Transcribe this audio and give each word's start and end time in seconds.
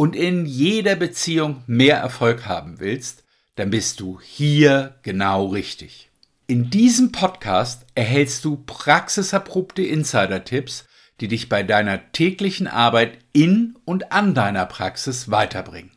und 0.00 0.14
in 0.14 0.46
jeder 0.46 0.94
Beziehung 0.94 1.64
mehr 1.66 1.96
Erfolg 1.96 2.46
haben 2.46 2.78
willst, 2.78 3.24
dann 3.56 3.70
bist 3.70 3.98
du 3.98 4.20
hier 4.20 4.94
genau 5.02 5.46
richtig. 5.46 6.08
In 6.46 6.70
diesem 6.70 7.10
Podcast 7.10 7.84
erhältst 7.96 8.44
du 8.44 8.62
praxiserprobte 8.64 9.82
Insider-Tipps, 9.82 10.84
die 11.20 11.26
dich 11.26 11.48
bei 11.48 11.64
deiner 11.64 12.12
täglichen 12.12 12.68
Arbeit 12.68 13.18
in 13.32 13.76
und 13.84 14.12
an 14.12 14.34
deiner 14.34 14.66
Praxis 14.66 15.32
weiterbringen. 15.32 15.90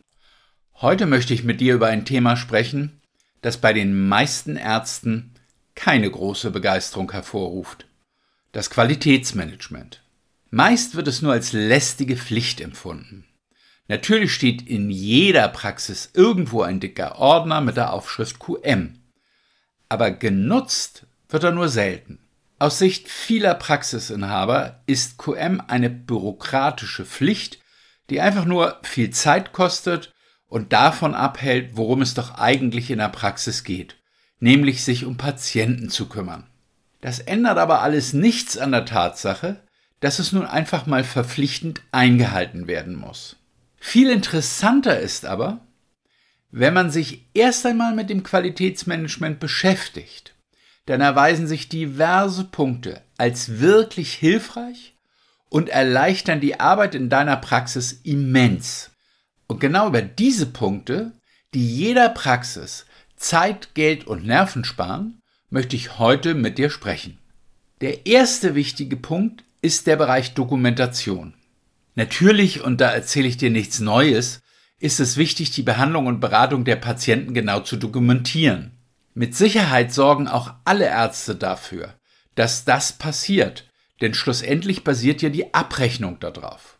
Heute 0.73 1.05
möchte 1.05 1.35
ich 1.35 1.43
mit 1.43 1.61
dir 1.61 1.75
über 1.75 1.85
ein 1.85 2.03
Thema 2.03 2.35
sprechen, 2.37 2.99
das 3.43 3.57
bei 3.57 3.71
den 3.71 4.07
meisten 4.09 4.55
Ärzten 4.55 5.35
keine 5.75 6.09
große 6.09 6.49
Begeisterung 6.49 7.11
hervorruft. 7.11 7.85
Das 8.51 8.71
Qualitätsmanagement. 8.71 10.01
Meist 10.49 10.95
wird 10.95 11.07
es 11.07 11.21
nur 11.21 11.33
als 11.33 11.53
lästige 11.53 12.17
Pflicht 12.17 12.61
empfunden. 12.61 13.25
Natürlich 13.87 14.33
steht 14.33 14.67
in 14.67 14.89
jeder 14.89 15.47
Praxis 15.47 16.11
irgendwo 16.13 16.61
ein 16.61 16.79
dicker 16.79 17.17
Ordner 17.19 17.61
mit 17.61 17.77
der 17.77 17.93
Aufschrift 17.93 18.39
QM. 18.39 18.99
Aber 19.89 20.11
genutzt 20.11 21.05
wird 21.27 21.43
er 21.43 21.51
nur 21.51 21.69
selten. 21.69 22.19
Aus 22.59 22.77
Sicht 22.77 23.09
vieler 23.09 23.55
Praxisinhaber 23.55 24.83
ist 24.85 25.17
QM 25.17 25.61
eine 25.67 25.89
bürokratische 25.89 27.05
Pflicht, 27.05 27.59
die 28.09 28.21
einfach 28.21 28.45
nur 28.45 28.79
viel 28.83 29.09
Zeit 29.09 29.51
kostet 29.51 30.13
und 30.47 30.73
davon 30.73 31.15
abhält, 31.15 31.71
worum 31.77 32.01
es 32.01 32.13
doch 32.13 32.35
eigentlich 32.35 32.91
in 32.91 32.99
der 32.99 33.09
Praxis 33.09 33.63
geht, 33.63 33.95
nämlich 34.39 34.83
sich 34.83 35.05
um 35.05 35.17
Patienten 35.17 35.89
zu 35.89 36.07
kümmern. 36.07 36.45
Das 37.01 37.19
ändert 37.19 37.57
aber 37.57 37.81
alles 37.81 38.13
nichts 38.13 38.57
an 38.57 38.71
der 38.71 38.85
Tatsache, 38.85 39.63
dass 40.01 40.19
es 40.19 40.31
nun 40.31 40.45
einfach 40.45 40.85
mal 40.85 41.03
verpflichtend 41.03 41.81
eingehalten 41.91 42.67
werden 42.67 42.95
muss. 42.95 43.37
Viel 43.83 44.11
interessanter 44.11 44.99
ist 44.99 45.25
aber, 45.25 45.59
wenn 46.51 46.73
man 46.73 46.91
sich 46.91 47.25
erst 47.33 47.65
einmal 47.65 47.95
mit 47.95 48.11
dem 48.11 48.21
Qualitätsmanagement 48.21 49.39
beschäftigt, 49.39 50.35
dann 50.85 51.01
erweisen 51.01 51.47
sich 51.47 51.67
diverse 51.67 52.43
Punkte 52.45 53.01
als 53.17 53.59
wirklich 53.59 54.13
hilfreich 54.13 54.93
und 55.49 55.67
erleichtern 55.67 56.39
die 56.39 56.59
Arbeit 56.59 56.93
in 56.93 57.09
deiner 57.09 57.35
Praxis 57.37 57.91
immens. 58.03 58.91
Und 59.47 59.59
genau 59.59 59.87
über 59.87 60.03
diese 60.03 60.45
Punkte, 60.45 61.13
die 61.55 61.75
jeder 61.75 62.09
Praxis 62.09 62.85
Zeit, 63.17 63.73
Geld 63.73 64.05
und 64.05 64.25
Nerven 64.25 64.63
sparen, 64.63 65.19
möchte 65.49 65.75
ich 65.75 65.97
heute 65.97 66.35
mit 66.35 66.59
dir 66.59 66.69
sprechen. 66.69 67.17
Der 67.81 68.05
erste 68.05 68.53
wichtige 68.53 68.95
Punkt 68.95 69.43
ist 69.63 69.87
der 69.87 69.95
Bereich 69.95 70.35
Dokumentation. 70.35 71.33
Natürlich, 71.95 72.61
und 72.61 72.79
da 72.81 72.89
erzähle 72.89 73.27
ich 73.27 73.37
dir 73.37 73.49
nichts 73.49 73.79
Neues, 73.79 74.41
ist 74.79 74.99
es 74.99 75.17
wichtig, 75.17 75.51
die 75.51 75.61
Behandlung 75.61 76.07
und 76.07 76.19
Beratung 76.19 76.63
der 76.63 76.77
Patienten 76.77 77.33
genau 77.33 77.59
zu 77.59 77.75
dokumentieren. 77.75 78.71
Mit 79.13 79.35
Sicherheit 79.35 79.93
sorgen 79.93 80.27
auch 80.27 80.53
alle 80.63 80.85
Ärzte 80.85 81.35
dafür, 81.35 81.93
dass 82.35 82.65
das 82.65 82.93
passiert, 82.93 83.69
denn 83.99 84.13
schlussendlich 84.13 84.83
basiert 84.83 85.21
ja 85.21 85.29
die 85.29 85.53
Abrechnung 85.53 86.19
darauf. 86.19 86.77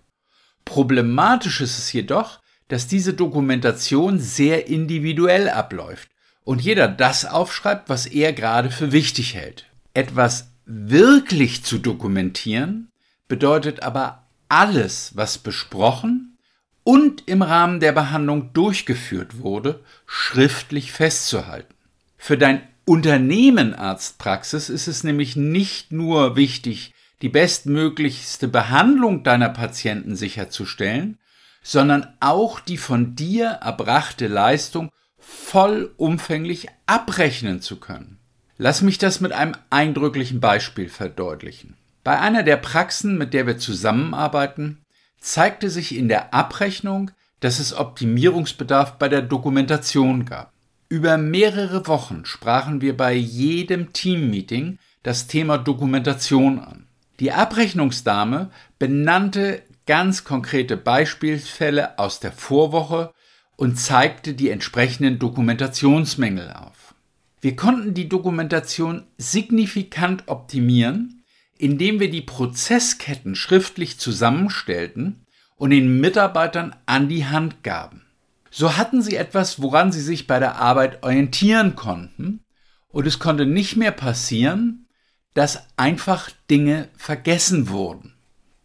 Problematisch 0.65 1.61
ist 1.61 1.77
es 1.77 1.91
jedoch, 1.93 2.39
dass 2.69 2.87
diese 2.87 3.13
Dokumentation 3.13 4.17
sehr 4.19 4.67
individuell 4.67 5.49
abläuft 5.49 6.09
und 6.43 6.61
jeder 6.61 6.87
das 6.87 7.25
aufschreibt, 7.25 7.89
was 7.89 8.05
er 8.05 8.33
gerade 8.33 8.71
für 8.71 8.91
wichtig 8.91 9.35
hält. 9.35 9.65
Etwas 9.93 10.51
wirklich 10.65 11.63
zu 11.63 11.79
dokumentieren 11.79 12.89
bedeutet 13.27 13.83
aber 13.83 14.20
alles, 14.51 15.15
was 15.15 15.37
besprochen 15.37 16.37
und 16.83 17.27
im 17.27 17.41
Rahmen 17.41 17.79
der 17.79 17.93
Behandlung 17.93 18.51
durchgeführt 18.53 19.39
wurde, 19.39 19.79
schriftlich 20.05 20.91
festzuhalten. 20.91 21.73
Für 22.17 22.37
dein 22.37 22.61
Unternehmen 22.85 23.73
Arztpraxis 23.73 24.69
ist 24.69 24.87
es 24.87 25.05
nämlich 25.05 25.37
nicht 25.37 25.93
nur 25.93 26.35
wichtig, 26.35 26.93
die 27.21 27.29
bestmöglichste 27.29 28.49
Behandlung 28.49 29.23
deiner 29.23 29.49
Patienten 29.49 30.17
sicherzustellen, 30.17 31.17
sondern 31.63 32.13
auch 32.19 32.59
die 32.59 32.77
von 32.77 33.15
dir 33.15 33.47
erbrachte 33.47 34.27
Leistung 34.27 34.89
vollumfänglich 35.17 36.67
abrechnen 36.87 37.61
zu 37.61 37.79
können. 37.79 38.19
Lass 38.57 38.81
mich 38.81 38.97
das 38.97 39.21
mit 39.21 39.31
einem 39.31 39.55
eindrücklichen 39.69 40.41
Beispiel 40.41 40.89
verdeutlichen. 40.89 41.77
Bei 42.03 42.19
einer 42.19 42.43
der 42.43 42.57
Praxen, 42.57 43.17
mit 43.17 43.33
der 43.33 43.45
wir 43.45 43.57
zusammenarbeiten, 43.57 44.83
zeigte 45.19 45.69
sich 45.69 45.95
in 45.95 46.07
der 46.07 46.33
Abrechnung, 46.33 47.11
dass 47.39 47.59
es 47.59 47.73
Optimierungsbedarf 47.73 48.97
bei 48.97 49.07
der 49.07 49.21
Dokumentation 49.21 50.25
gab. 50.25 50.51
Über 50.89 51.17
mehrere 51.17 51.87
Wochen 51.87 52.25
sprachen 52.25 52.81
wir 52.81 52.97
bei 52.97 53.13
jedem 53.13 53.93
Teammeeting 53.93 54.77
das 55.03 55.27
Thema 55.27 55.57
Dokumentation 55.57 56.59
an. 56.59 56.87
Die 57.19 57.31
Abrechnungsdame 57.31 58.49
benannte 58.77 59.61
ganz 59.85 60.23
konkrete 60.23 60.77
Beispielsfälle 60.77 61.97
aus 61.99 62.19
der 62.19 62.31
Vorwoche 62.31 63.13
und 63.57 63.79
zeigte 63.79 64.33
die 64.33 64.49
entsprechenden 64.49 65.19
Dokumentationsmängel 65.19 66.51
auf. 66.51 66.95
Wir 67.41 67.55
konnten 67.55 67.93
die 67.93 68.09
Dokumentation 68.09 69.05
signifikant 69.17 70.27
optimieren 70.27 71.20
indem 71.61 71.99
wir 71.99 72.09
die 72.09 72.23
Prozessketten 72.23 73.35
schriftlich 73.35 73.99
zusammenstellten 73.99 75.27
und 75.57 75.69
den 75.69 75.99
Mitarbeitern 75.99 76.75
an 76.87 77.07
die 77.07 77.27
Hand 77.27 77.63
gaben. 77.63 78.01
So 78.49 78.77
hatten 78.77 79.03
sie 79.03 79.15
etwas, 79.15 79.61
woran 79.61 79.91
sie 79.91 80.01
sich 80.01 80.25
bei 80.25 80.39
der 80.39 80.55
Arbeit 80.55 81.03
orientieren 81.03 81.75
konnten, 81.75 82.43
und 82.89 83.07
es 83.07 83.19
konnte 83.19 83.45
nicht 83.45 83.77
mehr 83.77 83.91
passieren, 83.91 84.87
dass 85.33 85.67
einfach 85.77 86.31
Dinge 86.49 86.89
vergessen 86.97 87.69
wurden. 87.69 88.15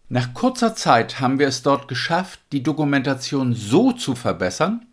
Nach 0.08 0.32
kurzer 0.34 0.74
Zeit 0.74 1.20
haben 1.20 1.38
wir 1.38 1.46
es 1.46 1.62
dort 1.62 1.86
geschafft, 1.88 2.40
die 2.50 2.62
Dokumentation 2.62 3.52
so 3.52 3.92
zu 3.92 4.14
verbessern, 4.14 4.86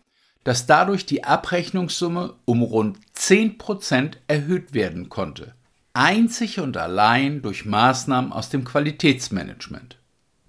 dass 0.44 0.66
dadurch 0.66 1.06
die 1.06 1.24
Abrechnungssumme 1.24 2.34
um 2.44 2.62
rund 2.62 2.98
10% 3.16 4.18
erhöht 4.28 4.74
werden 4.74 5.08
konnte 5.08 5.54
einzig 5.94 6.58
und 6.58 6.76
allein 6.76 7.40
durch 7.40 7.64
Maßnahmen 7.64 8.32
aus 8.32 8.50
dem 8.50 8.64
Qualitätsmanagement. 8.64 9.98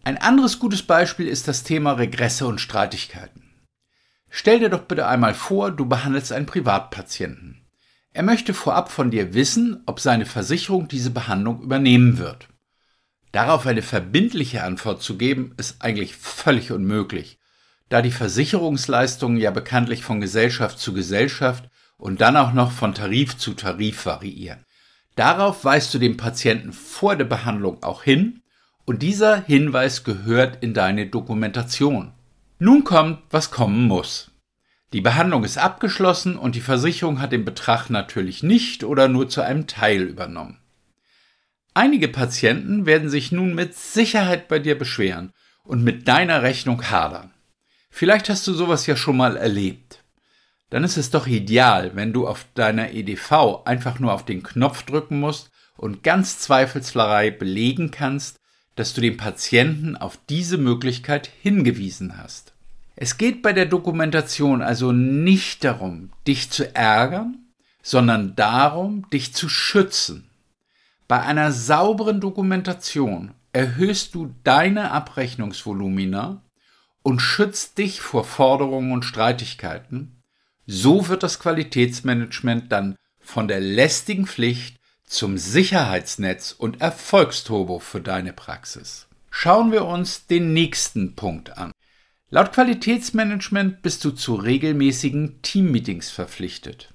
Ein 0.03 0.17
anderes 0.17 0.59
gutes 0.59 0.83
Beispiel 0.83 1.27
ist 1.27 1.47
das 1.47 1.63
Thema 1.63 1.93
Regresse 1.93 2.47
und 2.47 2.59
Streitigkeiten. 2.59 3.43
Stell 4.29 4.59
dir 4.59 4.69
doch 4.69 4.81
bitte 4.81 5.07
einmal 5.07 5.33
vor, 5.33 5.71
du 5.71 5.85
behandelst 5.85 6.31
einen 6.31 6.47
Privatpatienten. 6.47 7.61
Er 8.11 8.23
möchte 8.23 8.53
vorab 8.53 8.91
von 8.91 9.11
dir 9.11 9.33
wissen, 9.33 9.83
ob 9.85 9.99
seine 9.99 10.25
Versicherung 10.25 10.87
diese 10.87 11.11
Behandlung 11.11 11.61
übernehmen 11.61 12.17
wird. 12.17 12.49
Darauf 13.31 13.67
eine 13.67 13.81
verbindliche 13.81 14.63
Antwort 14.63 15.03
zu 15.03 15.17
geben, 15.17 15.53
ist 15.57 15.81
eigentlich 15.81 16.15
völlig 16.15 16.71
unmöglich, 16.71 17.39
da 17.89 18.01
die 18.01 18.11
Versicherungsleistungen 18.11 19.37
ja 19.37 19.51
bekanntlich 19.51 20.03
von 20.03 20.21
Gesellschaft 20.21 20.79
zu 20.79 20.93
Gesellschaft 20.93 21.69
und 21.97 22.21
dann 22.21 22.35
auch 22.35 22.53
noch 22.53 22.71
von 22.71 22.93
Tarif 22.93 23.37
zu 23.37 23.53
Tarif 23.53 24.05
variieren. 24.05 24.64
Darauf 25.15 25.63
weist 25.63 25.93
du 25.93 25.99
dem 25.99 26.17
Patienten 26.17 26.73
vor 26.73 27.15
der 27.15 27.25
Behandlung 27.25 27.81
auch 27.83 28.03
hin 28.03 28.41
und 28.83 29.01
dieser 29.01 29.41
Hinweis 29.41 30.03
gehört 30.03 30.61
in 30.61 30.73
deine 30.73 31.07
Dokumentation. 31.07 32.11
Nun 32.59 32.83
kommt, 32.83 33.19
was 33.29 33.49
kommen 33.49 33.87
muss. 33.87 34.31
Die 34.93 35.01
Behandlung 35.01 35.43
ist 35.43 35.57
abgeschlossen 35.57 36.37
und 36.37 36.55
die 36.55 36.61
Versicherung 36.61 37.19
hat 37.19 37.31
den 37.31 37.45
Betrag 37.45 37.89
natürlich 37.89 38.43
nicht 38.43 38.83
oder 38.83 39.07
nur 39.07 39.29
zu 39.29 39.41
einem 39.41 39.67
Teil 39.67 40.03
übernommen. 40.03 40.59
Einige 41.73 42.07
Patienten 42.07 42.85
werden 42.85 43.09
sich 43.09 43.31
nun 43.31 43.55
mit 43.55 43.75
Sicherheit 43.75 44.47
bei 44.47 44.59
dir 44.59 44.77
beschweren 44.77 45.31
und 45.63 45.83
mit 45.83 46.07
deiner 46.07 46.41
Rechnung 46.41 46.89
hadern. 46.89 47.33
Vielleicht 47.89 48.29
hast 48.29 48.47
du 48.47 48.53
sowas 48.53 48.85
ja 48.85 48.95
schon 48.95 49.17
mal 49.17 49.35
erlebt 49.35 50.04
dann 50.75 50.83
ist 50.83 50.97
es 50.97 51.09
doch 51.09 51.25
ideal, 51.25 51.95
wenn 51.95 52.11
du 52.11 52.27
auf 52.27 52.45
deiner 52.53 52.91
EDV 52.91 53.63
einfach 53.63 54.01
nur 54.01 54.11
auf 54.11 54.25
den 54.25 54.43
Knopf 54.43 54.83
drücken 54.83 55.21
musst 55.21 55.49
und 55.77 56.03
ganz 56.03 56.39
zweifelsfrei 56.39 57.31
belegen 57.31 57.91
kannst, 57.91 58.41
dass 58.75 58.93
du 58.93 58.99
den 58.99 59.15
Patienten 59.15 59.95
auf 59.95 60.19
diese 60.27 60.57
Möglichkeit 60.57 61.29
hingewiesen 61.41 62.17
hast. 62.17 62.55
Es 62.97 63.17
geht 63.17 63.41
bei 63.41 63.53
der 63.53 63.67
Dokumentation 63.67 64.61
also 64.61 64.91
nicht 64.91 65.63
darum, 65.63 66.11
dich 66.27 66.51
zu 66.51 66.75
ärgern, 66.75 67.37
sondern 67.81 68.35
darum, 68.35 69.09
dich 69.11 69.33
zu 69.33 69.47
schützen. 69.47 70.29
Bei 71.07 71.21
einer 71.21 71.53
sauberen 71.53 72.19
Dokumentation 72.19 73.31
erhöhst 73.53 74.13
du 74.13 74.35
deine 74.43 74.91
Abrechnungsvolumina 74.91 76.43
und 77.01 77.21
schützt 77.21 77.77
dich 77.77 78.01
vor 78.01 78.25
Forderungen 78.25 78.91
und 78.91 79.05
Streitigkeiten. 79.05 80.11
So 80.67 81.07
wird 81.07 81.23
das 81.23 81.39
Qualitätsmanagement 81.39 82.71
dann 82.71 82.95
von 83.19 83.47
der 83.47 83.59
lästigen 83.59 84.25
Pflicht 84.25 84.77
zum 85.05 85.37
Sicherheitsnetz 85.37 86.51
und 86.51 86.81
Erfolgsturbo 86.81 87.79
für 87.79 88.01
deine 88.01 88.33
Praxis. 88.33 89.07
Schauen 89.29 89.71
wir 89.71 89.85
uns 89.85 90.27
den 90.27 90.53
nächsten 90.53 91.15
Punkt 91.15 91.57
an. 91.57 91.71
Laut 92.29 92.53
Qualitätsmanagement 92.53 93.81
bist 93.81 94.03
du 94.03 94.11
zu 94.11 94.35
regelmäßigen 94.35 95.41
Teammeetings 95.41 96.09
verpflichtet. 96.09 96.93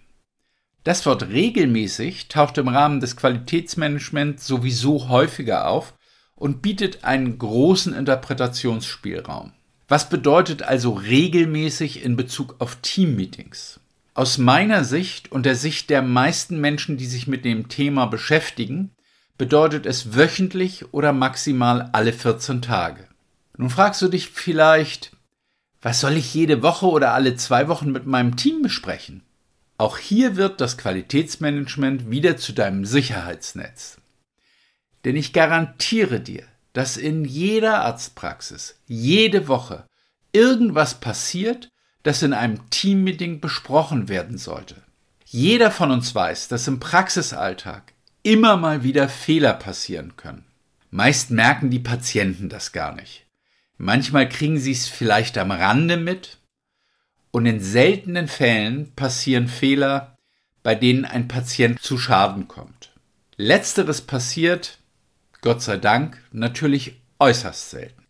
Das 0.82 1.06
Wort 1.06 1.28
regelmäßig 1.28 2.28
taucht 2.28 2.58
im 2.58 2.68
Rahmen 2.68 3.00
des 3.00 3.16
Qualitätsmanagements 3.16 4.46
sowieso 4.46 5.08
häufiger 5.08 5.68
auf 5.68 5.94
und 6.34 6.62
bietet 6.62 7.04
einen 7.04 7.38
großen 7.38 7.94
Interpretationsspielraum. 7.94 9.52
Was 9.90 10.08
bedeutet 10.08 10.62
also 10.62 10.92
regelmäßig 10.92 12.04
in 12.04 12.14
Bezug 12.14 12.54
auf 12.60 12.76
Teammeetings? 12.76 13.80
Aus 14.14 14.38
meiner 14.38 14.84
Sicht 14.84 15.32
und 15.32 15.44
der 15.44 15.56
Sicht 15.56 15.90
der 15.90 16.00
meisten 16.00 16.60
Menschen, 16.60 16.96
die 16.96 17.06
sich 17.06 17.26
mit 17.26 17.44
dem 17.44 17.68
Thema 17.68 18.06
beschäftigen, 18.06 18.92
bedeutet 19.36 19.86
es 19.86 20.14
wöchentlich 20.14 20.94
oder 20.94 21.12
maximal 21.12 21.90
alle 21.92 22.12
14 22.12 22.62
Tage. 22.62 23.08
Nun 23.56 23.68
fragst 23.68 24.00
du 24.00 24.06
dich 24.06 24.30
vielleicht, 24.30 25.10
was 25.82 25.98
soll 25.98 26.12
ich 26.12 26.34
jede 26.34 26.62
Woche 26.62 26.86
oder 26.86 27.12
alle 27.12 27.34
zwei 27.34 27.66
Wochen 27.66 27.90
mit 27.90 28.06
meinem 28.06 28.36
Team 28.36 28.62
besprechen? 28.62 29.22
Auch 29.76 29.98
hier 29.98 30.36
wird 30.36 30.60
das 30.60 30.78
Qualitätsmanagement 30.78 32.08
wieder 32.12 32.36
zu 32.36 32.52
deinem 32.52 32.84
Sicherheitsnetz. 32.84 33.96
Denn 35.04 35.16
ich 35.16 35.32
garantiere 35.32 36.20
dir, 36.20 36.44
dass 36.72 36.96
in 36.96 37.24
jeder 37.24 37.82
Arztpraxis 37.82 38.76
jede 38.86 39.48
Woche 39.48 39.86
irgendwas 40.32 41.00
passiert, 41.00 41.70
das 42.02 42.22
in 42.22 42.32
einem 42.32 42.70
Teammeeting 42.70 43.40
besprochen 43.40 44.08
werden 44.08 44.38
sollte. 44.38 44.76
Jeder 45.24 45.70
von 45.70 45.90
uns 45.90 46.14
weiß, 46.14 46.48
dass 46.48 46.66
im 46.66 46.80
Praxisalltag 46.80 47.92
immer 48.22 48.56
mal 48.56 48.82
wieder 48.82 49.08
Fehler 49.08 49.54
passieren 49.54 50.16
können. 50.16 50.44
Meist 50.90 51.30
merken 51.30 51.70
die 51.70 51.78
Patienten 51.78 52.48
das 52.48 52.72
gar 52.72 52.94
nicht. 52.94 53.26
Manchmal 53.78 54.28
kriegen 54.28 54.58
sie 54.58 54.72
es 54.72 54.88
vielleicht 54.88 55.38
am 55.38 55.50
Rande 55.50 55.96
mit, 55.96 56.40
und 57.30 57.46
in 57.46 57.60
seltenen 57.60 58.28
Fällen 58.28 58.92
passieren 58.94 59.48
Fehler, 59.48 60.18
bei 60.62 60.74
denen 60.74 61.04
ein 61.04 61.28
Patient 61.28 61.80
zu 61.80 61.96
Schaden 61.96 62.48
kommt. 62.48 62.92
Letzteres 63.36 64.02
passiert, 64.02 64.79
Gott 65.42 65.62
sei 65.62 65.78
Dank, 65.78 66.22
natürlich 66.32 67.00
äußerst 67.18 67.70
selten. 67.70 68.04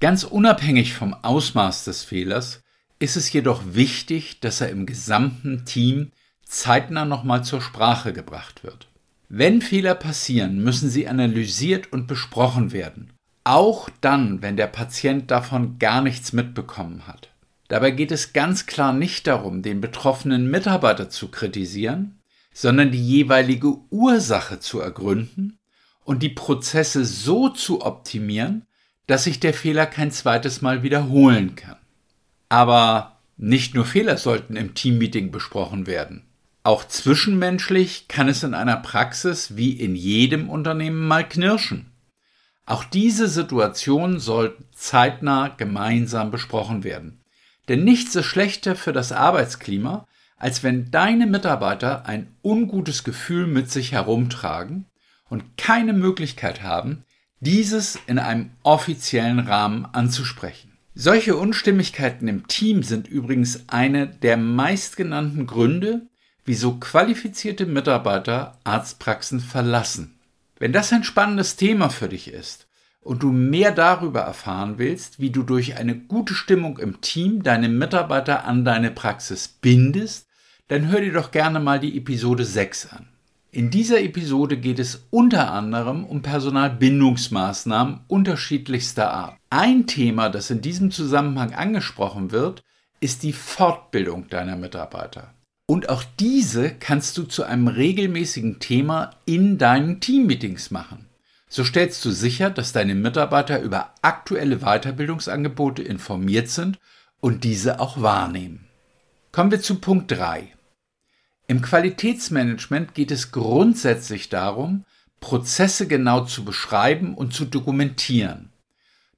Ganz 0.00 0.24
unabhängig 0.24 0.94
vom 0.94 1.14
Ausmaß 1.14 1.84
des 1.84 2.02
Fehlers 2.02 2.62
ist 2.98 3.16
es 3.16 3.32
jedoch 3.32 3.62
wichtig, 3.72 4.40
dass 4.40 4.60
er 4.60 4.70
im 4.70 4.86
gesamten 4.86 5.64
Team 5.66 6.12
zeitnah 6.44 7.04
nochmal 7.04 7.44
zur 7.44 7.60
Sprache 7.60 8.12
gebracht 8.12 8.64
wird. 8.64 8.88
Wenn 9.28 9.60
Fehler 9.60 9.94
passieren, 9.94 10.62
müssen 10.62 10.88
sie 10.88 11.08
analysiert 11.08 11.92
und 11.92 12.06
besprochen 12.06 12.72
werden, 12.72 13.12
auch 13.44 13.90
dann, 14.00 14.40
wenn 14.40 14.56
der 14.56 14.68
Patient 14.68 15.30
davon 15.30 15.78
gar 15.78 16.00
nichts 16.00 16.32
mitbekommen 16.32 17.06
hat. 17.06 17.30
Dabei 17.68 17.90
geht 17.90 18.12
es 18.12 18.32
ganz 18.32 18.66
klar 18.66 18.92
nicht 18.92 19.26
darum, 19.26 19.62
den 19.62 19.80
betroffenen 19.80 20.50
Mitarbeiter 20.50 21.10
zu 21.10 21.28
kritisieren, 21.28 22.20
sondern 22.52 22.92
die 22.92 23.04
jeweilige 23.04 23.76
Ursache 23.90 24.60
zu 24.60 24.80
ergründen 24.80 25.58
und 26.06 26.22
die 26.22 26.30
Prozesse 26.30 27.04
so 27.04 27.48
zu 27.48 27.82
optimieren, 27.82 28.64
dass 29.06 29.24
sich 29.24 29.40
der 29.40 29.52
Fehler 29.52 29.86
kein 29.86 30.12
zweites 30.12 30.62
Mal 30.62 30.82
wiederholen 30.82 31.56
kann. 31.56 31.76
Aber 32.48 33.18
nicht 33.36 33.74
nur 33.74 33.84
Fehler 33.84 34.16
sollten 34.16 34.56
im 34.56 34.74
Teammeeting 34.74 35.30
besprochen 35.30 35.86
werden. 35.86 36.22
Auch 36.62 36.86
zwischenmenschlich 36.86 38.08
kann 38.08 38.28
es 38.28 38.42
in 38.44 38.54
einer 38.54 38.76
Praxis 38.76 39.56
wie 39.56 39.72
in 39.72 39.94
jedem 39.94 40.48
Unternehmen 40.48 41.06
mal 41.06 41.28
knirschen. 41.28 41.92
Auch 42.66 42.84
diese 42.84 43.28
Situation 43.28 44.18
sollten 44.18 44.64
zeitnah 44.72 45.48
gemeinsam 45.48 46.30
besprochen 46.30 46.84
werden. 46.84 47.20
Denn 47.68 47.84
nichts 47.84 48.14
ist 48.14 48.26
schlechter 48.26 48.76
für 48.76 48.92
das 48.92 49.10
Arbeitsklima, 49.10 50.06
als 50.36 50.62
wenn 50.62 50.90
deine 50.92 51.26
Mitarbeiter 51.26 52.06
ein 52.06 52.28
ungutes 52.42 53.02
Gefühl 53.02 53.48
mit 53.48 53.70
sich 53.70 53.92
herumtragen 53.92 54.86
und 55.28 55.56
keine 55.56 55.92
Möglichkeit 55.92 56.62
haben, 56.62 57.04
dieses 57.40 57.98
in 58.06 58.18
einem 58.18 58.50
offiziellen 58.62 59.40
Rahmen 59.40 59.84
anzusprechen. 59.86 60.78
Solche 60.94 61.36
Unstimmigkeiten 61.36 62.26
im 62.28 62.48
Team 62.48 62.82
sind 62.82 63.06
übrigens 63.06 63.68
eine 63.68 64.06
der 64.06 64.36
meistgenannten 64.36 65.46
Gründe, 65.46 66.08
wieso 66.44 66.78
qualifizierte 66.78 67.66
Mitarbeiter 67.66 68.58
Arztpraxen 68.64 69.40
verlassen. 69.40 70.18
Wenn 70.58 70.72
das 70.72 70.92
ein 70.92 71.04
spannendes 71.04 71.56
Thema 71.56 71.90
für 71.90 72.08
dich 72.08 72.32
ist, 72.32 72.66
und 73.06 73.22
du 73.22 73.30
mehr 73.30 73.70
darüber 73.70 74.20
erfahren 74.20 74.78
willst, 74.78 75.20
wie 75.20 75.30
du 75.30 75.44
durch 75.44 75.76
eine 75.76 75.96
gute 75.96 76.34
Stimmung 76.34 76.78
im 76.78 77.00
Team 77.00 77.42
deine 77.42 77.68
Mitarbeiter 77.68 78.44
an 78.44 78.64
deine 78.64 78.90
Praxis 78.90 79.48
bindest, 79.48 80.26
dann 80.68 80.88
hör 80.88 81.00
dir 81.00 81.12
doch 81.12 81.30
gerne 81.30 81.60
mal 81.60 81.78
die 81.78 81.96
Episode 81.96 82.44
6 82.44 82.86
an. 82.92 83.08
In 83.56 83.70
dieser 83.70 84.02
Episode 84.02 84.58
geht 84.58 84.78
es 84.78 85.06
unter 85.08 85.50
anderem 85.50 86.04
um 86.04 86.20
Personalbindungsmaßnahmen 86.20 88.00
unterschiedlichster 88.06 89.10
Art. 89.10 89.38
Ein 89.48 89.86
Thema, 89.86 90.28
das 90.28 90.50
in 90.50 90.60
diesem 90.60 90.90
Zusammenhang 90.90 91.54
angesprochen 91.54 92.32
wird, 92.32 92.62
ist 93.00 93.22
die 93.22 93.32
Fortbildung 93.32 94.28
deiner 94.28 94.56
Mitarbeiter. 94.56 95.32
Und 95.66 95.88
auch 95.88 96.04
diese 96.20 96.68
kannst 96.68 97.16
du 97.16 97.22
zu 97.22 97.44
einem 97.44 97.68
regelmäßigen 97.68 98.58
Thema 98.58 99.12
in 99.24 99.56
deinen 99.56 100.00
Teammeetings 100.00 100.70
machen. 100.70 101.06
So 101.48 101.64
stellst 101.64 102.04
du 102.04 102.10
sicher, 102.10 102.50
dass 102.50 102.74
deine 102.74 102.94
Mitarbeiter 102.94 103.62
über 103.62 103.94
aktuelle 104.02 104.58
Weiterbildungsangebote 104.58 105.82
informiert 105.82 106.50
sind 106.50 106.78
und 107.22 107.42
diese 107.42 107.80
auch 107.80 108.02
wahrnehmen. 108.02 108.66
Kommen 109.32 109.50
wir 109.50 109.62
zu 109.62 109.76
Punkt 109.76 110.10
3. 110.10 110.52
Im 111.48 111.62
Qualitätsmanagement 111.62 112.94
geht 112.94 113.10
es 113.10 113.30
grundsätzlich 113.30 114.28
darum, 114.28 114.84
Prozesse 115.20 115.86
genau 115.86 116.24
zu 116.24 116.44
beschreiben 116.44 117.14
und 117.14 117.32
zu 117.32 117.44
dokumentieren. 117.44 118.50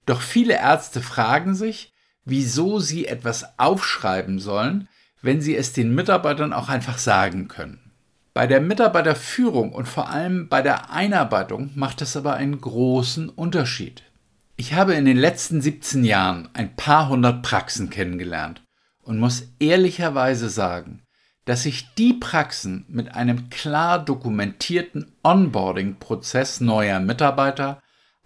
Doch 0.05 0.21
viele 0.21 0.55
Ärzte 0.55 1.01
fragen 1.01 1.55
sich, 1.55 1.93
wieso 2.25 2.81
sie 2.81 3.07
etwas 3.07 3.59
aufschreiben 3.59 4.39
sollen, 4.39 4.89
wenn 5.23 5.41
sie 5.41 5.57
es 5.57 5.73
den 5.73 5.95
Mitarbeitern 5.95 6.53
auch 6.53 6.69
einfach 6.69 6.99
sagen 6.99 7.49
können. 7.49 7.93
Bei 8.35 8.47
der 8.47 8.61
Mitarbeiterführung 8.61 9.73
und 9.73 9.89
vor 9.89 10.11
allem 10.11 10.49
bei 10.49 10.63
der 10.63 10.91
Einarbeitung 10.91 11.73
macht 11.75 12.03
es 12.03 12.17
aber 12.17 12.35
einen 12.35 12.61
großen 12.61 13.31
Unterschied. 13.31 14.05
Ich 14.57 14.75
habe 14.75 14.95
in 14.95 15.07
den 15.07 15.17
letzten 15.17 15.61
17 15.61 16.05
Jahren 16.05 16.49
ein 16.53 16.77
paar 16.77 17.09
hundert 17.09 17.43
Praxen 17.43 17.91
kennengelernt 17.91 18.63
und 19.03 19.19
muss 19.19 19.49
ehrlicherweise 19.59 20.51
sagen, 20.51 21.03
dass 21.49 21.65
ich 21.65 21.95
die 21.95 22.13
Praxen 22.13 22.85
mit 22.89 23.15
einem 23.15 23.49
klar 23.49 24.05
dokumentierten 24.05 25.11
Onboarding-Prozess 25.23 26.61
neuer 26.61 27.01
Mitarbeiter 27.01 27.83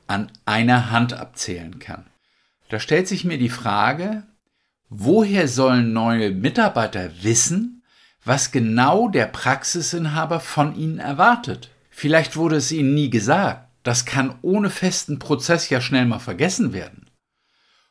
an 0.09 0.33
einer 0.45 0.91
Hand 0.91 1.13
abzählen 1.13 1.79
kann. 1.79 2.05
Da 2.69 2.81
stellt 2.81 3.07
sich 3.07 3.25
mir 3.25 3.39
die 3.39 3.49
Frage, 3.49 4.25
woher 4.89 5.47
sollen 5.47 5.93
neue 5.93 6.33
Mitarbeiter 6.33 7.11
wissen, 7.23 7.85
was 8.25 8.51
genau 8.51 9.09
der 9.09 9.27
Praxisinhaber 9.27 10.41
von 10.41 10.75
ihnen 10.75 10.99
erwartet. 10.99 11.71
Vielleicht 11.91 12.35
wurde 12.35 12.57
es 12.57 12.73
ihnen 12.73 12.93
nie 12.93 13.09
gesagt. 13.09 13.69
Das 13.85 14.05
kann 14.05 14.35
ohne 14.43 14.69
festen 14.69 15.21
Prozess 15.21 15.69
ja 15.69 15.81
schnell 15.81 16.07
mal 16.07 16.19
vergessen 16.19 16.73
werden. 16.73 17.09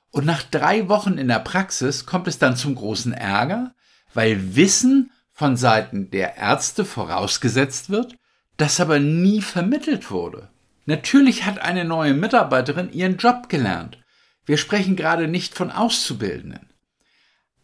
Und 0.09 0.25
nach 0.25 0.43
drei 0.43 0.89
Wochen 0.89 1.17
in 1.17 1.29
der 1.29 1.39
Praxis 1.39 2.05
kommt 2.05 2.27
es 2.27 2.37
dann 2.37 2.57
zum 2.57 2.75
großen 2.75 3.13
Ärger, 3.13 3.73
weil 4.13 4.57
Wissen 4.57 5.09
von 5.33 5.57
Seiten 5.57 6.11
der 6.11 6.37
Ärzte 6.37 6.85
vorausgesetzt 6.85 7.89
wird, 7.89 8.15
das 8.57 8.79
aber 8.79 8.99
nie 8.99 9.41
vermittelt 9.41 10.11
wurde. 10.11 10.49
Natürlich 10.85 11.45
hat 11.45 11.59
eine 11.59 11.85
neue 11.85 12.13
Mitarbeiterin 12.13 12.91
ihren 12.91 13.17
Job 13.17 13.49
gelernt. 13.49 13.97
Wir 14.45 14.57
sprechen 14.57 14.95
gerade 14.95 15.27
nicht 15.27 15.55
von 15.55 15.71
Auszubildenden 15.71 16.71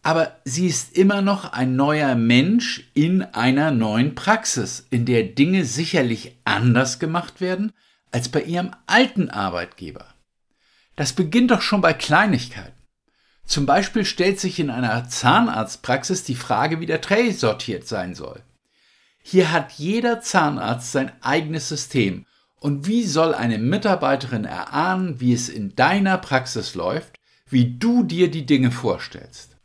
aber 0.07 0.39
sie 0.45 0.67
ist 0.67 0.95
immer 0.97 1.21
noch 1.21 1.51
ein 1.51 1.75
neuer 1.75 2.15
Mensch 2.15 2.89
in 2.93 3.23
einer 3.23 3.71
neuen 3.71 4.15
Praxis, 4.15 4.87
in 4.89 5.05
der 5.05 5.23
Dinge 5.23 5.65
sicherlich 5.65 6.37
anders 6.45 6.99
gemacht 6.99 7.41
werden 7.41 7.73
als 8.13 8.29
bei 8.29 8.41
ihrem 8.41 8.71
alten 8.85 9.29
Arbeitgeber. 9.29 10.05
Das 10.95 11.11
beginnt 11.11 11.51
doch 11.51 11.61
schon 11.61 11.81
bei 11.81 11.91
Kleinigkeiten. 11.91 12.76
Zum 13.47 13.65
Beispiel 13.65 14.03
stellt 14.03 14.41
sich 14.41 14.59
in 14.59 14.69
einer 14.69 15.07
Zahnarztpraxis 15.07 16.23
die 16.23 16.35
Frage, 16.35 16.81
wie 16.81 16.85
der 16.85 16.99
Tray 16.99 17.31
sortiert 17.31 17.87
sein 17.87 18.13
soll. 18.13 18.43
Hier 19.23 19.51
hat 19.51 19.71
jeder 19.71 20.19
Zahnarzt 20.21 20.91
sein 20.91 21.11
eigenes 21.21 21.69
System. 21.69 22.25
Und 22.59 22.87
wie 22.87 23.03
soll 23.03 23.33
eine 23.33 23.57
Mitarbeiterin 23.57 24.43
erahnen, 24.43 25.21
wie 25.21 25.33
es 25.33 25.47
in 25.47 25.75
deiner 25.75 26.17
Praxis 26.17 26.75
läuft, 26.75 27.15
wie 27.49 27.77
du 27.77 28.03
dir 28.03 28.29
die 28.29 28.45
Dinge 28.45 28.69
vorstellst? 28.71 29.55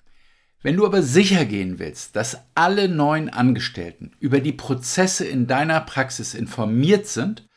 Wenn 0.62 0.76
du 0.76 0.86
aber 0.86 1.02
sicher 1.02 1.44
gehen 1.44 1.80
willst, 1.80 2.14
dass 2.14 2.38
alle 2.54 2.88
neuen 2.88 3.30
Angestellten 3.30 4.12
über 4.20 4.38
die 4.38 4.52
Prozesse 4.52 5.26
in 5.26 5.48
deiner 5.48 5.80
Praxis 5.80 6.34
informiert 6.34 7.08
sind, 7.08 7.48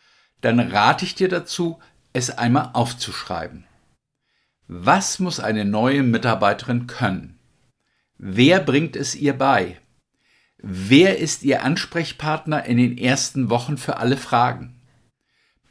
dann 0.41 0.59
rate 0.59 1.05
ich 1.05 1.13
dir 1.13 1.29
dazu, 1.29 1.79
es 2.13 2.31
einmal 2.31 2.71
aufzuschreiben. 2.73 3.65
Was 4.67 5.19
muss 5.19 5.39
eine 5.39 5.63
neue 5.63 6.01
Mitarbeiterin 6.01 6.87
können? 6.87 7.37
Wer 8.17 8.59
bringt 8.59 8.95
es 8.95 9.13
ihr 9.15 9.37
bei? 9.37 9.79
Wer 10.57 11.19
ist 11.19 11.43
ihr 11.43 11.63
Ansprechpartner 11.63 12.65
in 12.65 12.77
den 12.77 12.97
ersten 12.97 13.51
Wochen 13.51 13.77
für 13.77 13.97
alle 13.97 14.17
Fragen? 14.17 14.81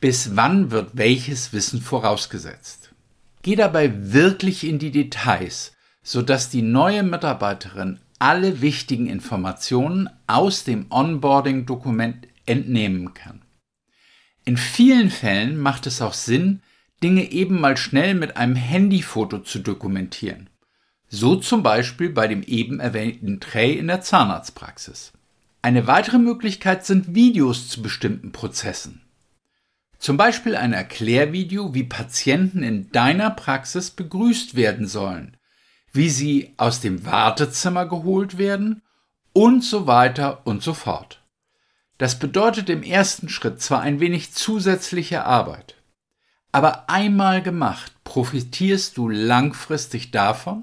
Bis 0.00 0.36
wann 0.36 0.70
wird 0.70 0.90
welches 0.92 1.52
Wissen 1.52 1.80
vorausgesetzt? 1.80 2.94
Geh 3.42 3.56
dabei 3.56 4.12
wirklich 4.12 4.62
in 4.64 4.78
die 4.78 4.92
Details, 4.92 5.72
sodass 6.02 6.50
die 6.50 6.62
neue 6.62 7.02
Mitarbeiterin 7.02 7.98
alle 8.20 8.60
wichtigen 8.60 9.08
Informationen 9.08 10.08
aus 10.28 10.62
dem 10.62 10.86
Onboarding-Dokument 10.90 12.28
entnehmen 12.46 13.14
kann. 13.14 13.42
In 14.44 14.56
vielen 14.56 15.10
Fällen 15.10 15.58
macht 15.58 15.86
es 15.86 16.00
auch 16.00 16.12
Sinn, 16.12 16.62
Dinge 17.04 17.30
eben 17.30 17.60
mal 17.60 17.76
schnell 17.76 18.14
mit 18.14 18.38
einem 18.38 18.56
Handyfoto 18.56 19.40
zu 19.40 19.58
dokumentieren. 19.58 20.48
So 21.10 21.36
zum 21.36 21.62
Beispiel 21.62 22.08
bei 22.08 22.26
dem 22.28 22.42
eben 22.42 22.80
erwähnten 22.80 23.40
Tray 23.40 23.74
in 23.74 23.88
der 23.88 24.00
Zahnarztpraxis. 24.00 25.12
Eine 25.60 25.86
weitere 25.86 26.16
Möglichkeit 26.16 26.86
sind 26.86 27.14
Videos 27.14 27.68
zu 27.68 27.82
bestimmten 27.82 28.32
Prozessen. 28.32 29.02
Zum 29.98 30.16
Beispiel 30.16 30.56
ein 30.56 30.72
Erklärvideo, 30.72 31.74
wie 31.74 31.84
Patienten 31.84 32.62
in 32.62 32.90
deiner 32.90 33.28
Praxis 33.30 33.90
begrüßt 33.90 34.54
werden 34.56 34.86
sollen, 34.86 35.36
wie 35.92 36.08
sie 36.08 36.54
aus 36.56 36.80
dem 36.80 37.04
Wartezimmer 37.04 37.86
geholt 37.86 38.38
werden 38.38 38.80
und 39.34 39.62
so 39.62 39.86
weiter 39.86 40.46
und 40.46 40.62
so 40.62 40.72
fort. 40.72 41.22
Das 41.98 42.18
bedeutet 42.18 42.70
im 42.70 42.82
ersten 42.82 43.28
Schritt 43.28 43.60
zwar 43.60 43.82
ein 43.82 44.00
wenig 44.00 44.32
zusätzliche 44.32 45.26
Arbeit, 45.26 45.76
aber 46.54 46.88
einmal 46.88 47.42
gemacht, 47.42 47.90
profitierst 48.04 48.96
du 48.96 49.08
langfristig 49.08 50.12
davon 50.12 50.62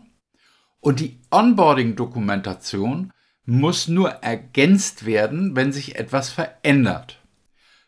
und 0.80 1.02
die 1.02 1.20
Onboarding-Dokumentation 1.32 3.12
muss 3.44 3.90
nur 3.90 4.10
ergänzt 4.10 5.06
werden, 5.06 5.54
wenn 5.58 5.74
sich 5.74 5.98
etwas 5.98 6.30
verändert. 6.30 7.20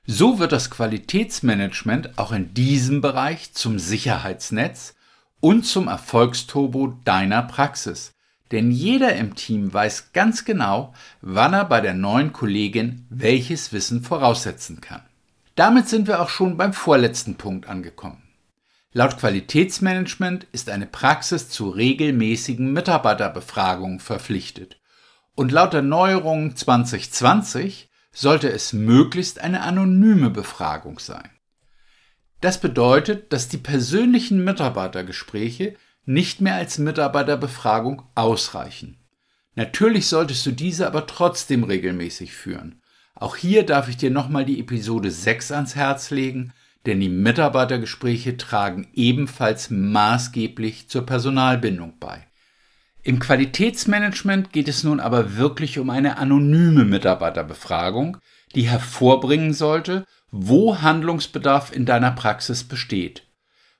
So 0.05 0.38
wird 0.38 0.51
das 0.51 0.69
Qualitätsmanagement 0.69 2.17
auch 2.17 2.33
in 2.33 2.53
diesem 2.53 3.00
Bereich 3.00 3.53
zum 3.53 3.79
Sicherheitsnetz 3.79 4.95
und 5.39 5.65
zum 5.65 5.88
Erfolgsturbo 5.88 6.98
deiner 7.05 7.43
Praxis. 7.43 8.12
Denn 8.51 8.69
jeder 8.69 9.15
im 9.15 9.36
Team 9.36 9.74
weiß 9.74 10.12
ganz 10.12 10.43
genau, 10.43 10.93
wann 11.22 11.53
er 11.53 11.63
bei 11.63 11.79
der 11.79 11.93
neuen 11.93 12.33
Kollegin 12.33 13.07
welches 13.10 13.72
Wissen 13.72 14.03
voraussetzen 14.03 14.81
kann. 14.81 15.03
Damit 15.55 15.88
sind 15.88 16.07
wir 16.07 16.22
auch 16.22 16.29
schon 16.29 16.57
beim 16.57 16.74
vorletzten 16.74 17.36
Punkt 17.36 17.67
angekommen. 17.67 18.24
Laut 18.91 19.17
Qualitätsmanagement 19.17 20.45
ist 20.51 20.69
eine 20.69 20.86
Praxis 20.86 21.50
zu 21.50 21.69
regelmäßigen 21.69 22.72
Mitarbeiterbefragungen 22.74 24.00
verpflichtet. 24.00 24.79
Und 25.36 25.51
laut 25.51 25.74
der 25.74 25.81
Neuerung 25.81 26.55
2020 26.55 27.89
sollte 28.12 28.51
es 28.51 28.74
möglichst 28.74 29.39
eine 29.39 29.62
anonyme 29.62 30.29
Befragung 30.29 31.00
sein. 31.00 31.29
Das 32.41 32.60
bedeutet, 32.60 33.33
dass 33.33 33.48
die 33.48 33.57
persönlichen 33.57 34.43
Mitarbeitergespräche 34.43 35.75
nicht 36.05 36.41
mehr 36.41 36.55
als 36.55 36.77
Mitarbeiterbefragung 36.77 38.03
ausreichen. 38.13 39.00
Natürlich 39.55 40.07
solltest 40.07 40.45
du 40.45 40.51
diese 40.51 40.86
aber 40.86 41.07
trotzdem 41.07 41.63
regelmäßig 41.63 42.33
führen. 42.33 42.83
Auch 43.24 43.38
hier 43.38 43.65
darf 43.65 43.88
ich 43.88 43.96
dir 43.96 44.12
nochmal 44.12 44.44
die 44.44 44.60
Episode 44.60 45.10
6 45.10 45.53
ans 45.53 45.77
Herz 45.77 46.10
legen, 46.10 46.51
denn 46.86 47.00
die 47.00 47.08
Mitarbeitergespräche 47.08 48.36
tragen 48.36 48.89
ebenfalls 48.94 49.70
maßgeblich 49.70 50.89
zur 50.89 51.06
Personalbindung 51.06 51.94
bei. 52.01 52.27
Im 53.01 53.20
Qualitätsmanagement 53.20 54.51
geht 54.51 54.68
es 54.68 54.84
nun 54.84 55.00
aber 55.00 55.38
wirklich 55.38 55.80
um 55.80 55.89
eine 55.89 56.18
anonyme 56.18 56.84
Mitarbeiterbefragung, 56.84 58.18
die 58.56 58.70
hervorbringen 58.70 59.53
sollte, 59.53 60.06
wo 60.30 60.82
Handlungsbedarf 60.82 61.74
in 61.74 61.86
deiner 61.86 62.12
Praxis 62.12 62.65
besteht. 62.65 63.25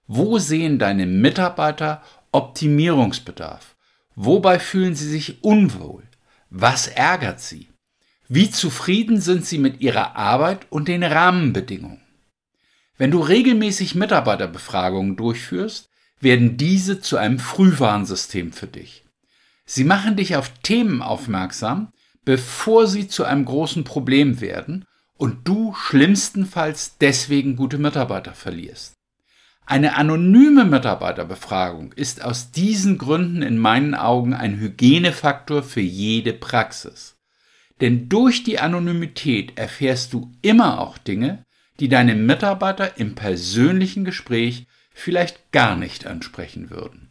Wo 0.08 0.38
sehen 0.38 0.80
deine 0.80 1.06
Mitarbeiter 1.06 2.02
Optimierungsbedarf? 2.32 3.76
Wobei 4.16 4.58
fühlen 4.58 4.96
sie 4.96 5.10
sich 5.10 5.44
unwohl? 5.44 6.04
Was 6.50 6.88
ärgert 6.88 7.42
sie? 7.42 7.73
Wie 8.36 8.50
zufrieden 8.50 9.22
sind 9.22 9.46
Sie 9.46 9.60
mit 9.60 9.80
Ihrer 9.80 10.16
Arbeit 10.16 10.66
und 10.72 10.88
den 10.88 11.04
Rahmenbedingungen? 11.04 12.02
Wenn 12.98 13.12
du 13.12 13.20
regelmäßig 13.20 13.94
Mitarbeiterbefragungen 13.94 15.16
durchführst, 15.16 15.92
werden 16.20 16.58
diese 16.58 17.00
zu 17.00 17.18
einem 17.18 17.38
Frühwarnsystem 17.38 18.52
für 18.52 18.66
dich. 18.66 19.06
Sie 19.68 19.84
machen 19.84 20.16
dich 20.16 20.36
auf 20.36 20.50
Themen 20.64 21.04
aufmerksam, 21.04 21.92
bevor 22.26 22.88
sie 22.88 23.08
zu 23.08 23.24
einem 23.24 23.46
großen 23.46 23.84
Problem 23.84 24.42
werden 24.42 24.86
und 25.16 25.48
du 25.48 25.76
schlimmstenfalls 25.76 26.98
deswegen 26.98 27.56
gute 27.56 27.78
Mitarbeiter 27.78 28.34
verlierst. 28.34 28.96
Eine 29.68 29.96
anonyme 29.96 30.66
Mitarbeiterbefragung 30.66 31.94
ist 31.94 32.24
aus 32.24 32.50
diesen 32.50 32.98
Gründen 32.98 33.44
in 33.44 33.60
meinen 33.60 33.94
Augen 33.94 34.34
ein 34.34 34.60
Hygienefaktor 34.60 35.62
für 35.62 35.82
jede 35.82 36.34
Praxis. 36.34 37.14
Denn 37.84 38.08
durch 38.08 38.46
die 38.46 38.60
Anonymität 38.60 39.58
erfährst 39.58 40.14
du 40.14 40.32
immer 40.42 40.80
auch 40.80 40.98
Dinge, 40.98 41.44
die 41.82 41.90
deine 41.90 42.16
Mitarbeiter 42.16 42.98
im 42.98 43.14
persönlichen 43.14 44.06
Gespräch 44.06 44.68
vielleicht 44.94 45.52
gar 45.52 45.76
nicht 45.76 46.08
ansprechen 46.08 46.70
würden. 46.70 47.10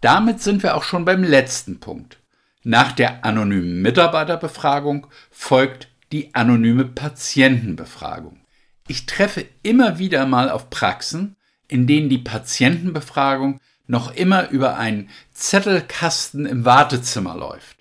Damit 0.00 0.40
sind 0.40 0.62
wir 0.62 0.76
auch 0.76 0.84
schon 0.84 1.04
beim 1.04 1.24
letzten 1.24 1.80
Punkt. 1.80 2.20
Nach 2.62 2.92
der 2.92 3.24
anonymen 3.24 3.82
Mitarbeiterbefragung 3.82 5.08
folgt 5.32 5.88
die 6.12 6.32
anonyme 6.32 6.84
Patientenbefragung. 6.84 8.38
Ich 8.86 9.06
treffe 9.06 9.46
immer 9.64 9.98
wieder 9.98 10.26
mal 10.26 10.48
auf 10.48 10.70
Praxen, 10.70 11.34
in 11.66 11.88
denen 11.88 12.08
die 12.08 12.18
Patientenbefragung 12.18 13.58
noch 13.88 14.14
immer 14.14 14.50
über 14.50 14.76
einen 14.76 15.10
Zettelkasten 15.32 16.46
im 16.46 16.64
Wartezimmer 16.64 17.36
läuft. 17.36 17.77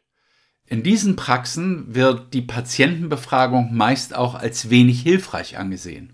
In 0.70 0.84
diesen 0.84 1.16
Praxen 1.16 1.96
wird 1.96 2.34
die 2.34 2.42
Patientenbefragung 2.42 3.74
meist 3.74 4.14
auch 4.14 4.36
als 4.36 4.70
wenig 4.70 5.02
hilfreich 5.02 5.58
angesehen. 5.58 6.14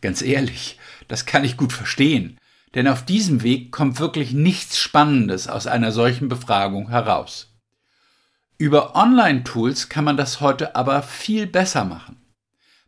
Ganz 0.00 0.22
ehrlich, 0.22 0.78
das 1.06 1.26
kann 1.26 1.44
ich 1.44 1.58
gut 1.58 1.74
verstehen, 1.74 2.38
denn 2.74 2.88
auf 2.88 3.04
diesem 3.04 3.42
Weg 3.42 3.70
kommt 3.70 4.00
wirklich 4.00 4.32
nichts 4.32 4.78
Spannendes 4.78 5.48
aus 5.48 5.66
einer 5.66 5.92
solchen 5.92 6.28
Befragung 6.28 6.88
heraus. 6.88 7.54
Über 8.56 8.96
Online-Tools 8.96 9.90
kann 9.90 10.04
man 10.04 10.16
das 10.16 10.40
heute 10.40 10.74
aber 10.74 11.02
viel 11.02 11.46
besser 11.46 11.84
machen. 11.84 12.16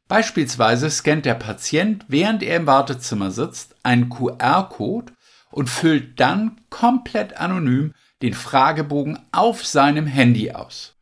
Beispielsweise 0.09 0.91
scannt 0.91 1.27
der 1.27 1.35
Patient, 1.35 2.05
während 2.09 2.43
er 2.43 2.57
im 2.57 2.67
Wartezimmer 2.67 3.31
sitzt, 3.31 3.77
einen 3.83 4.09
QR-Code 4.09 5.13
und 5.51 5.69
füllt 5.69 6.19
dann 6.19 6.61
komplett 6.71 7.37
anonym 7.37 7.93
den 8.23 8.35
Fragebogen 8.35 9.19
auf 9.33 9.65
seinem 9.65 10.07
Handy 10.07 10.53
aus. 10.53 10.97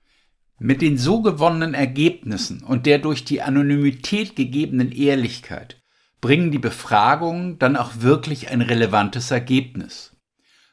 Mit 0.59 0.83
den 0.83 0.99
so 0.99 1.23
gewonnenen 1.23 1.75
Ergebnissen 1.75 2.63
und 2.63 2.87
der 2.87 2.99
durch 2.99 3.25
die 3.25 3.43
Anonymität 3.43 4.35
gegebenen 4.35 4.91
Ehrlichkeit 4.93 5.81
bringen 6.21 6.51
die 6.51 6.59
Befragungen 6.59 7.59
dann 7.59 7.77
auch 7.77 7.93
wirklich 8.01 8.51
ein 8.51 8.61
relevantes 8.61 9.31
Ergebnis. 9.31 10.17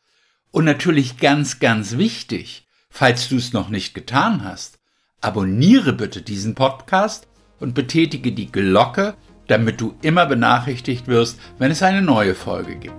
Und 0.52 0.66
natürlich 0.66 1.16
ganz, 1.18 1.58
ganz 1.58 1.98
wichtig, 1.98 2.68
falls 2.90 3.28
du 3.28 3.38
es 3.38 3.52
noch 3.52 3.70
nicht 3.70 3.92
getan 3.92 4.44
hast, 4.44 4.78
abonniere 5.20 5.92
bitte 5.92 6.22
diesen 6.22 6.54
Podcast 6.54 7.26
und 7.58 7.74
betätige 7.74 8.30
die 8.30 8.52
Glocke, 8.52 9.16
damit 9.50 9.80
du 9.80 9.94
immer 10.00 10.26
benachrichtigt 10.26 11.08
wirst, 11.08 11.40
wenn 11.58 11.72
es 11.72 11.82
eine 11.82 12.02
neue 12.02 12.34
Folge 12.36 12.76
gibt. 12.76 12.94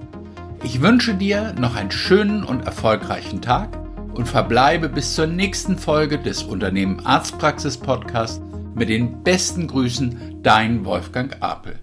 Ich 0.63 0.81
wünsche 0.81 1.15
dir 1.15 1.53
noch 1.53 1.75
einen 1.75 1.91
schönen 1.91 2.43
und 2.43 2.65
erfolgreichen 2.65 3.41
Tag 3.41 3.70
und 4.13 4.27
verbleibe 4.27 4.89
bis 4.89 5.15
zur 5.15 5.27
nächsten 5.27 5.77
Folge 5.77 6.20
des 6.20 6.43
Unternehmen 6.43 7.05
Arztpraxis 7.05 7.77
Podcast 7.77 8.41
mit 8.75 8.89
den 8.89 9.24
besten 9.24 9.67
Grüßen, 9.67 10.41
dein 10.43 10.84
Wolfgang 10.84 11.38
Apel. 11.41 11.79